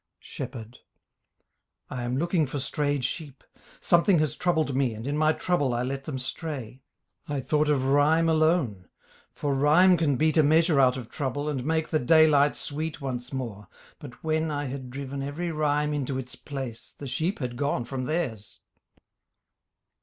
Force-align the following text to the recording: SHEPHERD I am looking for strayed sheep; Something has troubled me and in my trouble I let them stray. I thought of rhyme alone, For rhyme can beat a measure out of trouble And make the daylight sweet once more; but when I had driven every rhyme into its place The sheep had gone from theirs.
SHEPHERD 0.17 0.79
I 1.91 2.01
am 2.01 2.17
looking 2.17 2.47
for 2.47 2.57
strayed 2.57 3.05
sheep; 3.05 3.43
Something 3.79 4.17
has 4.17 4.35
troubled 4.35 4.75
me 4.75 4.95
and 4.95 5.05
in 5.05 5.15
my 5.15 5.31
trouble 5.31 5.75
I 5.75 5.83
let 5.83 6.05
them 6.05 6.17
stray. 6.17 6.81
I 7.27 7.39
thought 7.39 7.69
of 7.69 7.85
rhyme 7.85 8.27
alone, 8.27 8.87
For 9.31 9.53
rhyme 9.53 9.97
can 9.97 10.15
beat 10.15 10.37
a 10.37 10.41
measure 10.41 10.79
out 10.79 10.97
of 10.97 11.11
trouble 11.11 11.47
And 11.47 11.63
make 11.63 11.89
the 11.89 11.99
daylight 11.99 12.55
sweet 12.55 12.99
once 12.99 13.31
more; 13.31 13.67
but 13.99 14.23
when 14.23 14.49
I 14.49 14.65
had 14.65 14.89
driven 14.89 15.21
every 15.21 15.51
rhyme 15.51 15.93
into 15.93 16.17
its 16.17 16.33
place 16.33 16.95
The 16.97 17.05
sheep 17.05 17.37
had 17.37 17.55
gone 17.55 17.85
from 17.85 18.05
theirs. 18.05 18.59